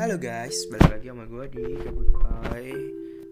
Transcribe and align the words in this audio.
Halo 0.00 0.16
guys, 0.16 0.64
balik 0.72 0.96
lagi 0.96 1.12
sama 1.12 1.28
gue 1.28 1.44
di 1.60 1.64
Gabut 1.76 2.08
Pai 2.24 2.72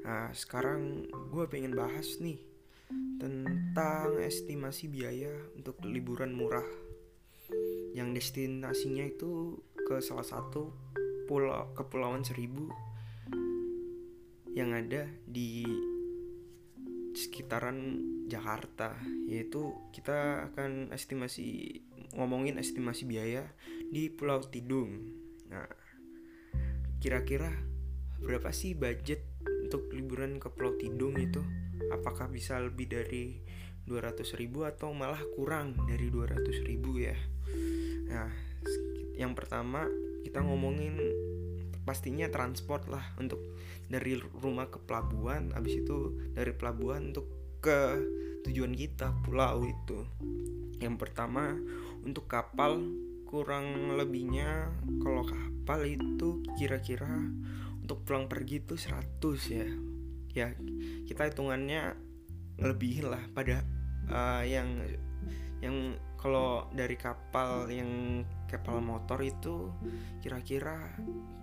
Nah 0.05 0.29
sekarang 0.37 1.09
gue 1.33 1.49
pengen 1.49 1.73
bahas 1.73 2.21
nih 2.21 2.37
Tentang 3.17 4.21
estimasi 4.21 4.93
biaya 4.93 5.33
untuk 5.57 5.81
liburan 5.89 6.37
murah. 6.37 6.69
Yang 7.97 8.21
destinasinya 8.21 9.01
itu 9.09 9.57
ke 9.81 10.05
salah 10.05 10.29
satu 10.29 10.69
pulau 11.25 11.73
Kepulauan 11.73 12.21
Seribu 12.21 12.69
Yang 14.53 14.71
ada 14.77 15.03
di 15.25 15.65
sekitaran 17.17 17.97
Jakarta. 18.29 18.93
Yaitu 19.25 19.73
kita 19.97 20.53
akan 20.53 20.93
estimasi 20.93 21.81
ngomongin 22.13 22.61
estimasi 22.61 23.09
biaya 23.09 23.57
di 23.89 24.13
Pulau 24.13 24.45
Tidung. 24.45 25.17
Nah 25.49 25.88
kira-kira 26.99 27.51
berapa 28.19 28.51
sih 28.51 28.75
budget 28.75 29.23
untuk 29.63 29.87
liburan 29.95 30.43
ke 30.43 30.51
Pulau 30.51 30.75
Tidung 30.75 31.15
itu? 31.19 31.43
Apakah 31.95 32.27
bisa 32.27 32.59
lebih 32.59 32.91
dari 32.91 33.39
200 33.87 34.27
ribu 34.37 34.67
atau 34.67 34.91
malah 34.93 35.23
kurang 35.39 35.79
dari 35.87 36.11
200 36.11 36.67
ribu 36.67 36.99
ya? 36.99 37.15
Nah, 38.11 38.31
yang 39.15 39.33
pertama 39.39 39.87
kita 40.27 40.43
ngomongin 40.43 40.99
pastinya 41.87 42.29
transport 42.29 42.85
lah 42.91 43.17
untuk 43.17 43.41
dari 43.89 44.21
rumah 44.37 44.69
ke 44.69 44.77
pelabuhan, 44.85 45.57
habis 45.57 45.81
itu 45.81 46.13
dari 46.37 46.53
pelabuhan 46.53 47.15
untuk 47.15 47.25
ke 47.65 47.97
tujuan 48.45 48.77
kita 48.77 49.17
pulau 49.25 49.65
itu. 49.65 50.05
Yang 50.79 50.97
pertama 51.01 51.57
untuk 52.05 52.29
kapal 52.29 52.79
kurang 53.25 53.97
lebihnya 53.97 54.73
kalau 55.01 55.25
kapal 55.69 55.85
itu 55.85 56.41
kira-kira 56.57 57.29
untuk 57.85 58.01
pulang 58.09 58.25
pergi 58.25 58.65
itu 58.65 58.81
100 58.81 59.21
ya. 59.53 59.69
Ya 60.33 60.49
kita 61.05 61.29
hitungannya 61.29 61.93
lebihin 62.57 63.13
lah 63.13 63.21
pada 63.37 63.61
uh, 64.09 64.41
yang 64.49 64.81
yang 65.61 65.93
kalau 66.17 66.73
dari 66.73 66.97
kapal 66.97 67.69
yang 67.69 68.25
kapal 68.49 68.81
motor 68.81 69.21
itu 69.21 69.69
kira-kira 70.25 70.89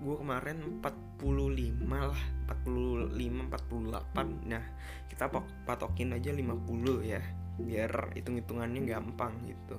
gue 0.02 0.18
kemarin 0.18 0.82
45 0.82 1.86
lah 1.86 2.24
45 2.50 3.14
48 3.46 4.50
nah 4.50 4.66
kita 5.06 5.30
patokin 5.70 6.18
aja 6.18 6.34
50 6.34 6.66
ya 7.06 7.22
biar 7.62 8.10
hitung-hitungannya 8.18 8.90
gampang 8.90 9.38
gitu. 9.46 9.78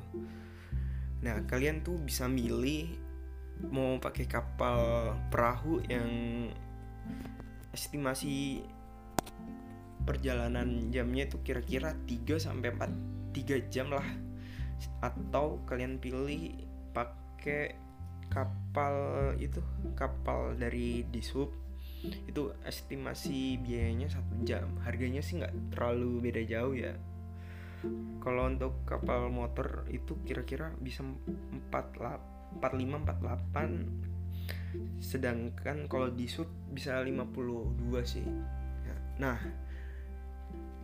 Nah, 1.26 1.42
kalian 1.50 1.82
tuh 1.82 1.98
bisa 1.98 2.30
milih 2.30 3.05
mau 3.72 3.96
pakai 3.96 4.26
kapal 4.28 4.78
perahu 5.32 5.80
yang 5.88 6.08
estimasi 7.72 8.64
perjalanan 10.06 10.88
jamnya 10.94 11.26
itu 11.26 11.42
kira-kira 11.42 11.92
3 12.06 12.38
sampai 12.38 12.70
4 12.72 13.34
3 13.34 13.72
jam 13.72 13.90
lah. 13.92 14.06
Atau 15.00 15.64
kalian 15.64 15.98
pilih 16.00 16.52
pakai 16.92 17.76
kapal 18.28 18.94
itu 19.38 19.62
kapal 19.94 20.58
dari 20.58 21.06
Dishub 21.08 21.52
itu 22.06 22.52
estimasi 22.62 23.56
biayanya 23.60 24.12
satu 24.12 24.34
jam. 24.44 24.78
Harganya 24.84 25.24
sih 25.24 25.40
nggak 25.40 25.74
terlalu 25.74 26.22
beda 26.28 26.42
jauh 26.44 26.76
ya. 26.76 26.94
Kalau 28.20 28.50
untuk 28.50 28.82
kapal 28.88 29.30
motor 29.30 29.86
itu 29.92 30.18
kira-kira 30.26 30.74
bisa 30.82 31.06
45 32.58 33.06
48 33.06 35.00
sedangkan 35.00 35.88
kalau 35.88 36.12
di 36.12 36.28
sub 36.28 36.48
bisa 36.68 37.00
52 37.00 38.04
sih 38.04 38.26
ya, 38.84 38.96
nah 39.16 39.38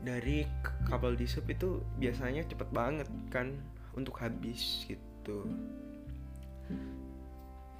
dari 0.03 0.49
kapal 0.89 1.15
di 1.15 1.29
sub 1.29 1.47
itu 1.47 1.85
biasanya 2.01 2.43
cepet 2.49 2.69
banget 2.73 3.09
kan 3.31 3.53
untuk 3.95 4.19
habis 4.19 4.89
gitu 4.89 5.47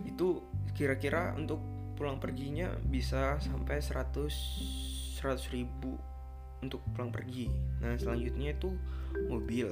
itu 0.03 0.43
kira-kira 0.75 1.33
untuk 1.39 1.63
pulang 1.97 2.19
perginya 2.19 2.75
bisa 2.83 3.39
sampai 3.39 3.79
100 3.79 5.23
100 5.23 5.55
ribu 5.55 5.95
untuk 6.63 6.83
pulang 6.95 7.11
pergi. 7.11 7.51
Nah, 7.83 7.99
selanjutnya 7.99 8.55
itu 8.55 8.75
mobil. 9.31 9.71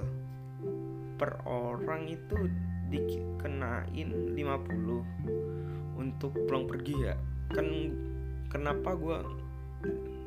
Per 1.16 1.43
orang 1.47 2.10
itu 2.10 2.38
dikenain 2.91 4.09
50 4.34 5.97
untuk 5.97 6.33
pulang 6.47 6.67
pergi 6.67 6.95
ya. 7.06 7.15
Kan 7.55 7.67
kenapa 8.51 8.99
gue 8.99 9.17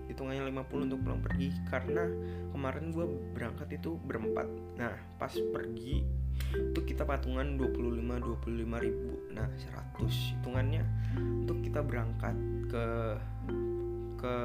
hitungannya 0.09 0.49
50 0.49 0.87
untuk 0.87 0.99
pulang 1.03 1.21
pergi? 1.21 1.51
Karena 1.67 2.07
kemarin 2.55 2.95
gue 2.95 3.05
berangkat 3.35 3.67
itu 3.75 3.99
berempat. 4.07 4.47
Nah 4.79 4.95
pas 5.19 5.33
pergi 5.33 6.03
itu 6.53 6.79
kita 6.85 7.03
patungan 7.03 7.59
25 7.59 7.99
25 8.47 8.85
ribu. 8.85 9.11
Nah 9.35 9.47
100 9.99 10.39
hitungannya 10.39 10.83
untuk 11.45 11.59
kita 11.61 11.83
berangkat 11.83 12.35
ke 12.71 12.85
ke 14.23 14.35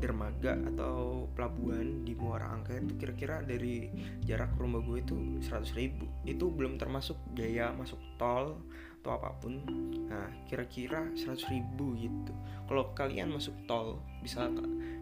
dermaga 0.00 0.56
atau 0.72 1.28
pelabuhan 1.36 2.00
di 2.00 2.16
Muara 2.16 2.48
Angke 2.48 2.80
itu 2.80 2.96
kira-kira 2.96 3.44
dari 3.44 3.92
jarak 4.24 4.56
rumah 4.56 4.80
gue 4.80 5.04
itu 5.04 5.16
100 5.44 5.76
ribu. 5.76 6.08
Itu 6.24 6.48
belum 6.48 6.80
termasuk 6.80 7.20
biaya 7.36 7.76
masuk 7.76 8.00
tol 8.16 8.56
atau 9.04 9.10
apa 9.12 9.36
pun. 9.36 9.60
Nah 10.08 10.32
kira-kira 10.48 11.12
100 11.12 11.52
ribu 11.52 11.92
gitu. 12.00 12.32
Kalau 12.64 12.96
kalian 12.96 13.36
masuk 13.36 13.52
tol 13.68 14.00
bisa 14.24 14.48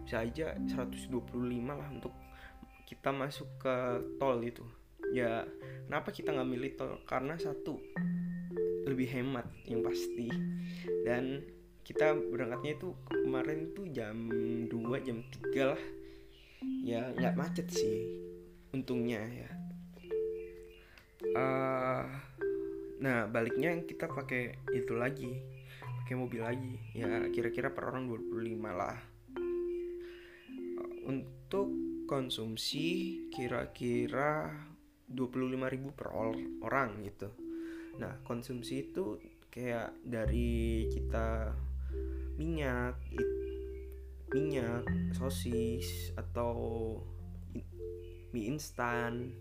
bisa 0.03 0.27
aja 0.27 0.59
125 0.59 1.15
lah 1.63 1.87
untuk 1.87 2.11
kita 2.83 3.15
masuk 3.15 3.47
ke 3.63 3.75
tol 4.19 4.43
itu. 4.43 4.67
Ya 5.15 5.47
kenapa 5.87 6.11
kita 6.11 6.35
nggak 6.35 6.49
milih 6.51 6.71
tol? 6.75 6.99
Karena 7.07 7.39
satu 7.39 7.79
lebih 8.85 9.07
hemat 9.07 9.47
yang 9.65 9.81
pasti. 9.81 10.27
Dan 11.07 11.54
kita 11.85 12.17
berangkatnya 12.17 12.81
itu 12.81 12.97
kemarin 13.05 13.69
tuh 13.77 13.85
jam 13.93 14.17
2 14.27 15.05
jam 15.05 15.21
3 15.21 15.71
lah. 15.71 15.83
Ya 16.81 17.13
nggak 17.13 17.37
macet 17.37 17.69
sih 17.69 18.09
untungnya 18.73 19.21
ya. 19.21 19.49
Uh, 21.35 22.05
nah 22.97 23.29
baliknya 23.29 23.77
kita 23.85 24.09
pakai 24.09 24.57
itu 24.73 24.97
lagi 24.97 25.37
pakai 26.01 26.15
mobil 26.17 26.41
lagi. 26.41 26.73
Ya 26.97 27.29
kira-kira 27.29 27.69
per 27.69 27.93
orang 27.93 28.09
25 28.09 28.33
lah. 28.73 28.97
Untuk 31.05 31.69
konsumsi 32.09 33.29
kira-kira 33.29 34.49
25.000 35.05 35.93
per 35.93 36.09
orang 36.65 36.89
gitu. 37.05 37.29
Nah 38.01 38.17
konsumsi 38.25 38.89
itu 38.89 39.21
kayak 39.53 39.93
dari 40.01 40.89
kita 40.89 41.53
minyak 42.35 42.99
minyak 44.35 44.83
sosis 45.15 46.11
atau 46.19 46.99
mie 48.35 48.51
instan 48.51 49.31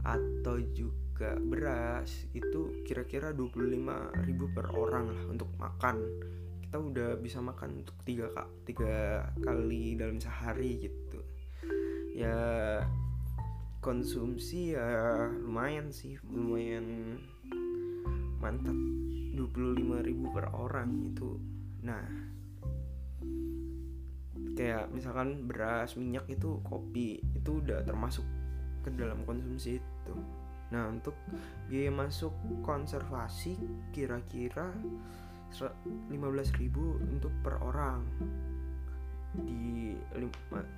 atau 0.00 0.56
juga 0.72 1.36
beras 1.36 2.24
itu 2.32 2.80
kira-kira 2.88 3.36
25.000 3.36 4.56
per 4.56 4.72
orang 4.72 5.12
lah 5.12 5.24
untuk 5.28 5.52
makan. 5.60 6.00
Kita 6.64 6.80
udah 6.80 7.20
bisa 7.20 7.44
makan 7.44 7.84
untuk 7.84 8.00
tiga 8.08 8.32
tiga 8.64 9.28
kali 9.44 10.00
dalam 10.00 10.16
sehari 10.16 10.88
gitu. 10.88 11.20
Ya 12.16 12.80
konsumsi 13.84 14.72
ya 14.72 15.28
lumayan 15.44 15.92
sih 15.92 16.16
lumayan 16.24 17.20
mantap. 18.40 18.76
25.000 19.30 20.36
per 20.36 20.52
orang 20.52 21.12
itu 21.12 21.59
nah 21.80 22.04
kayak 24.60 24.92
misalkan 24.92 25.48
beras 25.48 25.96
minyak 25.96 26.28
itu 26.28 26.60
kopi 26.66 27.22
itu 27.32 27.64
udah 27.64 27.80
termasuk 27.86 28.26
ke 28.84 28.92
dalam 28.92 29.24
konsumsi 29.24 29.80
itu. 29.80 30.14
Nah 30.70 30.86
untuk 30.92 31.16
biaya 31.66 31.88
masuk 31.88 32.32
konservasi 32.60 33.56
kira-kira 33.90 34.70
15.000 35.50 36.12
untuk 37.10 37.32
per 37.42 37.58
orang. 37.64 38.04
Di 39.30 39.94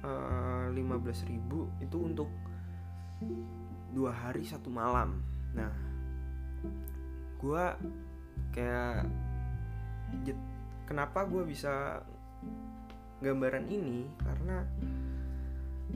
uh, 0.04 0.68
15.000 0.70 1.82
itu 1.82 1.98
untuk 1.98 2.30
dua 3.92 4.12
hari 4.12 4.46
satu 4.46 4.72
malam. 4.72 5.20
Nah 5.52 5.72
gua 7.42 7.76
kayak 8.54 9.08
kenapa 10.92 11.24
gue 11.24 11.40
bisa 11.48 12.04
gambaran 13.24 13.64
ini? 13.72 14.04
Karena 14.20 14.60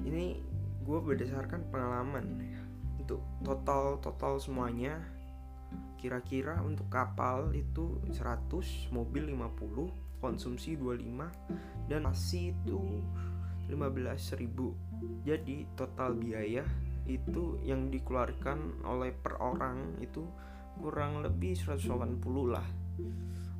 ini 0.01 0.41
gue 0.81 0.99
berdasarkan 1.05 1.69
pengalaman 1.69 2.25
ya. 2.41 2.61
Untuk 3.05 3.21
total 3.45 4.01
total 4.01 4.41
semuanya 4.41 4.97
kira-kira 6.01 6.65
untuk 6.65 6.89
kapal 6.89 7.53
itu 7.53 8.01
100 8.09 8.89
mobil 8.89 9.37
50 9.37 10.25
konsumsi 10.25 10.81
25 10.81 11.93
dan 11.93 12.09
nasi 12.09 12.57
itu 12.57 12.81
15.000 13.69 15.27
jadi 15.27 15.57
total 15.75 16.15
biaya 16.17 16.65
itu 17.11 17.59
yang 17.67 17.91
dikeluarkan 17.91 18.87
oleh 18.87 19.11
per 19.13 19.43
orang 19.43 19.99
itu 20.01 20.25
kurang 20.79 21.23
lebih 21.23 21.59
180 21.59 22.21
lah. 22.47 22.67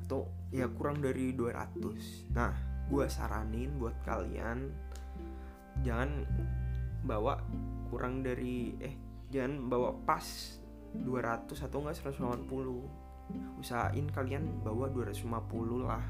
Atau 0.05 0.31
ya 0.53 0.67
kurang 0.71 1.03
dari 1.03 1.35
200 1.35 2.33
nah 2.35 2.53
gue 2.87 3.05
saranin 3.11 3.75
buat 3.75 3.95
kalian 4.07 4.71
jangan 5.83 6.23
bawa 7.03 7.39
kurang 7.91 8.23
dari 8.23 8.75
eh 8.79 8.95
jangan 9.31 9.67
bawa 9.67 9.91
pas 10.07 10.23
200 10.95 11.51
atau 11.51 11.77
enggak 11.83 11.99
180 11.99 13.59
usahain 13.59 14.07
kalian 14.07 14.63
bawa 14.63 14.87
250 14.87 15.83
lah 15.83 16.03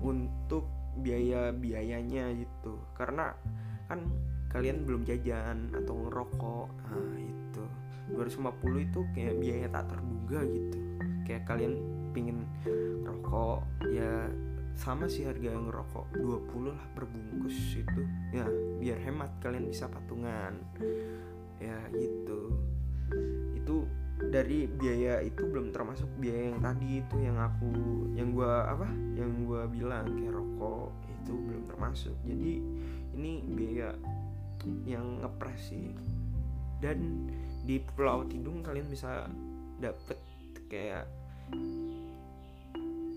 untuk 0.00 0.68
biaya-biayanya 1.00 2.32
gitu. 2.40 2.80
Karena 2.96 3.32
kan 3.86 4.00
kalian 4.48 4.88
belum 4.88 5.04
jajan 5.04 5.76
atau 5.76 5.94
ngerokok. 6.06 6.68
Nah 6.88 7.16
itu 7.20 7.64
250 8.12 8.86
itu 8.86 9.00
kayak 9.14 9.34
biaya 9.42 9.66
tak 9.70 9.84
terduga 9.90 10.40
gitu. 10.46 10.78
Kayak 11.26 11.42
kalian 11.50 11.74
pingin 12.14 12.46
ngerokok 13.02 13.60
ya 13.90 14.30
sama 14.76 15.08
sih 15.08 15.24
harga 15.24 15.56
yang 15.56 15.72
ngerokok 15.72 16.20
20 16.20 16.68
lah 16.68 16.80
per 16.92 17.08
bungkus 17.08 17.56
itu. 17.80 18.00
Ya 18.30 18.46
biar 18.78 18.98
hemat 19.02 19.30
kalian 19.40 19.66
bisa 19.66 19.88
patungan. 19.88 20.54
Ya 21.58 21.80
gitu. 21.90 22.54
Itu 23.56 23.88
dari 24.16 24.64
biaya 24.64 25.20
itu 25.20 25.44
belum 25.44 25.76
termasuk 25.76 26.08
biaya 26.16 26.52
yang 26.52 26.60
tadi 26.64 27.04
itu 27.04 27.16
yang 27.20 27.36
aku 27.36 27.72
yang 28.16 28.32
gua 28.32 28.64
apa 28.72 28.88
yang 29.12 29.44
gua 29.44 29.68
bilang 29.68 30.08
kayak 30.16 30.32
rokok 30.36 30.92
itu 31.08 31.32
belum 31.36 31.62
termasuk. 31.68 32.16
Jadi 32.24 32.52
ini 33.16 33.32
biaya 33.44 33.96
yang 34.84 35.20
ngepres 35.24 35.72
sih. 35.72 35.92
Dan 36.76 37.28
di 37.66 37.82
Pulau 37.82 38.22
Tidung 38.30 38.62
kalian 38.62 38.86
bisa 38.86 39.26
dapet 39.82 40.18
kayak 40.70 41.04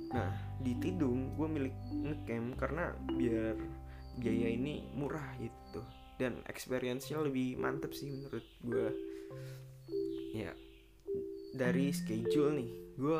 nah 0.09 0.33
di 0.57 0.73
Tidung 0.81 1.37
gue 1.37 1.47
milik 1.47 1.75
ngecamp 1.93 2.57
karena 2.57 2.91
biar 3.13 3.55
biaya 4.17 4.49
ini 4.49 4.89
murah 4.97 5.37
gitu 5.37 5.85
dan 6.17 6.41
experience-nya 6.49 7.21
lebih 7.21 7.55
mantep 7.61 7.93
sih 7.93 8.09
menurut 8.09 8.43
gue 8.65 8.89
ya 10.33 10.51
dari 11.53 11.93
schedule 11.93 12.57
nih 12.57 12.71
gue 12.99 13.19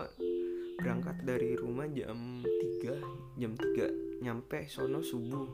berangkat 0.79 1.17
dari 1.27 1.59
rumah 1.59 1.87
jam 1.91 2.41
3 2.43 3.39
jam 3.39 3.53
3 3.55 4.23
nyampe 4.23 4.67
sono 4.71 5.03
subuh. 5.03 5.47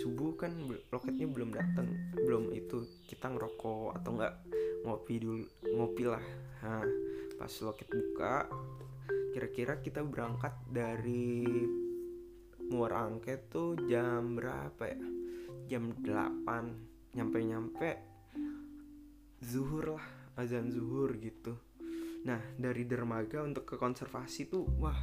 Subuh 0.00 0.32
kan 0.40 0.56
loketnya 0.88 1.28
belum 1.28 1.52
datang 1.52 1.92
belum 2.16 2.54
itu 2.56 2.86
kita 3.04 3.28
ngerokok 3.28 4.00
atau 4.00 4.10
enggak 4.16 4.34
ngopi 4.82 5.14
dulu 5.22 5.44
ngopi 5.74 6.04
lah. 6.06 6.24
Nah, 6.62 6.86
pas 7.38 7.52
loket 7.62 7.88
buka 7.90 8.46
kira-kira 9.32 9.80
kita 9.80 10.04
berangkat 10.04 10.52
dari 10.68 11.42
Muara 12.68 13.08
Angke 13.08 13.48
tuh 13.48 13.74
jam 13.88 14.36
berapa 14.36 14.82
ya? 14.86 15.00
Jam 15.66 15.96
8 16.04 17.16
nyampe-nyampe 17.16 17.90
zuhur 19.42 19.98
lah 19.98 20.06
azan 20.38 20.70
zuhur 20.70 21.16
gitu. 21.18 21.56
Nah 22.22 22.38
dari 22.54 22.86
dermaga 22.86 23.42
untuk 23.42 23.66
ke 23.66 23.74
konservasi 23.76 24.46
tuh 24.46 24.68
wah 24.78 24.96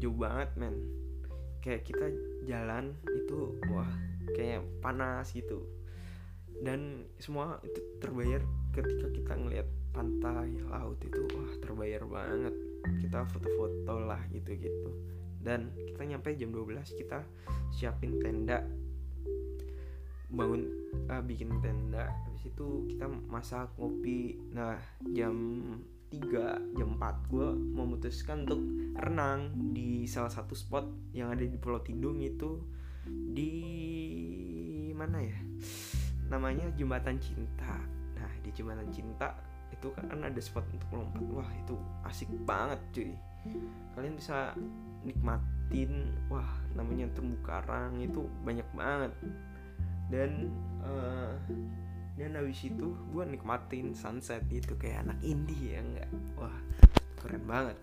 jauh 0.00 0.16
banget 0.16 0.50
men. 0.56 0.76
Kayak 1.60 1.82
kita 1.90 2.06
jalan 2.46 2.94
itu 3.10 3.58
wah 3.68 3.90
kayak 4.32 4.64
panas 4.80 5.34
gitu 5.34 5.75
Dan 6.60 7.08
semua 7.20 7.60
itu 7.64 7.80
terbayar 8.00 8.40
ketika 8.72 9.08
kita 9.12 9.32
ngelihat 9.36 9.68
pantai 9.96 10.60
laut 10.68 11.00
itu 11.00 11.20
wah 11.32 11.50
terbayar 11.60 12.02
banget. 12.04 12.54
Kita 13.00 13.24
foto-foto 13.28 13.94
lah 14.04 14.20
gitu-gitu. 14.32 14.90
Dan 15.40 15.72
kita 15.74 16.02
nyampe 16.04 16.34
jam 16.36 16.50
12 16.52 17.00
kita 17.00 17.24
siapin 17.72 18.18
tenda. 18.20 18.66
Bangun 20.28 20.68
uh, 21.08 21.22
bikin 21.22 21.56
tenda. 21.62 22.10
Habis 22.28 22.50
itu 22.50 22.88
kita 22.92 23.06
masak 23.08 23.72
ngopi. 23.78 24.36
Nah 24.52 24.76
jam 25.14 25.34
3 26.10 26.78
jam 26.78 26.88
4 26.98 27.30
gue 27.30 27.48
memutuskan 27.74 28.46
untuk 28.46 28.62
renang 28.94 29.52
di 29.74 30.06
salah 30.06 30.30
satu 30.30 30.54
spot 30.54 30.86
yang 31.10 31.34
ada 31.34 31.42
di 31.42 31.58
Pulau 31.58 31.82
Tidung 31.82 32.22
itu 32.22 32.62
di 33.06 33.52
mana 34.94 35.22
ya 35.22 35.38
namanya 36.26 36.66
Jembatan 36.74 37.18
Cinta. 37.22 37.78
Nah 38.18 38.32
di 38.42 38.50
Jembatan 38.50 38.88
Cinta 38.90 39.34
itu 39.70 39.92
kan 39.92 40.18
ada 40.22 40.40
spot 40.40 40.64
untuk 40.72 40.88
melompat 40.94 41.24
wah 41.30 41.50
itu 41.52 41.74
asik 42.06 42.30
banget 42.46 42.80
cuy. 42.94 43.12
Kalian 43.94 44.14
bisa 44.18 44.54
nikmatin 45.06 46.10
wah 46.26 46.46
namanya 46.74 47.06
terumbu 47.14 47.38
karang 47.46 47.98
itu 48.02 48.26
banyak 48.42 48.66
banget. 48.74 49.12
Dan 50.10 50.50
uh, 50.82 51.34
dan 52.16 52.32
habis 52.32 52.64
itu 52.64 52.96
gue 53.12 53.24
nikmatin 53.28 53.92
sunset 53.92 54.40
itu 54.48 54.72
kayak 54.80 55.04
anak 55.06 55.18
indie 55.20 55.76
ya 55.76 55.80
enggak? 55.84 56.10
Wah 56.40 56.56
keren 57.20 57.44
banget. 57.44 57.76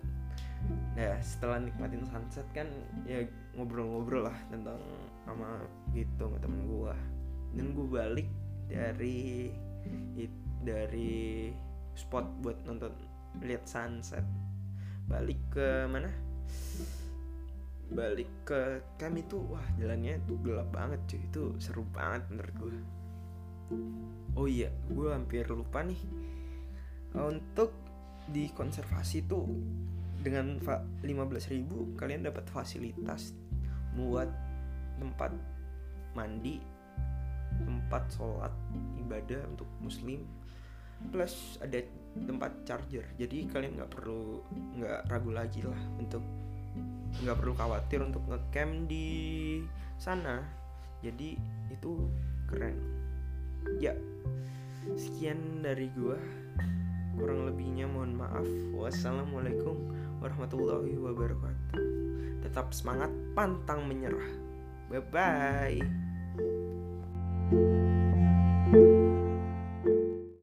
Nah 0.96 1.16
setelah 1.20 1.60
nikmatin 1.60 2.02
sunset 2.08 2.44
kan 2.56 2.66
ya 3.06 3.22
ngobrol-ngobrol 3.54 4.26
lah 4.26 4.38
tentang 4.50 4.80
sama 5.22 5.62
gitu 5.94 6.26
sama 6.26 6.36
temen 6.42 6.66
gue 6.66 6.94
dan 7.54 7.66
gue 7.72 7.86
balik 7.86 8.28
dari 8.66 9.50
dari 10.64 11.50
spot 11.94 12.26
buat 12.42 12.58
nonton 12.66 12.92
lihat 13.42 13.66
sunset. 13.66 14.24
Balik 15.06 15.38
ke 15.52 15.84
mana? 15.90 16.10
Balik 17.92 18.30
ke 18.48 18.80
kami 18.96 19.22
tuh 19.28 19.44
wah 19.54 19.66
jalannya 19.76 20.18
tuh 20.24 20.38
gelap 20.42 20.68
banget 20.74 21.00
cuy. 21.06 21.20
Itu 21.30 21.42
seru 21.60 21.84
banget 21.92 22.26
menurut 22.32 22.54
gue 22.58 22.76
oh 24.34 24.46
iya 24.50 24.70
gue 24.90 25.08
hampir 25.10 25.46
lupa 25.48 25.82
nih. 25.82 26.00
Untuk 27.14 27.70
di 28.26 28.50
konservasi 28.50 29.28
tuh 29.28 29.46
dengan 30.24 30.56
15.000 30.58 32.00
kalian 32.00 32.24
dapat 32.24 32.48
fasilitas 32.48 33.36
buat 33.94 34.26
tempat 34.96 35.30
mandi 36.16 36.58
tempat 37.84 38.08
sholat 38.16 38.52
ibadah 38.96 39.44
untuk 39.52 39.68
muslim 39.84 40.24
plus 41.12 41.60
ada 41.60 41.84
tempat 42.16 42.52
charger. 42.64 43.04
Jadi 43.20 43.50
kalian 43.50 43.76
nggak 43.76 43.92
perlu 43.92 44.40
nggak 44.80 45.00
ragu 45.10 45.30
lagi 45.34 45.60
lah 45.60 45.76
untuk 46.00 46.22
nggak 47.20 47.36
perlu 47.38 47.54
khawatir 47.54 48.00
untuk 48.00 48.24
ngecamp 48.30 48.88
di 48.88 49.06
sana. 50.00 50.40
Jadi 51.04 51.36
itu 51.68 52.08
keren. 52.48 52.78
Ya 53.82 53.92
sekian 54.96 55.60
dari 55.60 55.90
gua. 55.92 56.16
Kurang 57.14 57.46
lebihnya 57.46 57.86
mohon 57.86 58.18
maaf. 58.18 58.48
Wassalamualaikum 58.74 59.76
warahmatullahi 60.18 60.98
wabarakatuh. 60.98 61.78
Tetap 62.42 62.74
semangat 62.74 63.12
pantang 63.38 63.86
menyerah. 63.86 64.26
Bye 64.90 65.04
bye 65.12 66.03
thank 67.50 67.62
you 67.62 67.83